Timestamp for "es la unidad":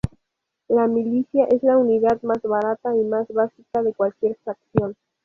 1.51-2.23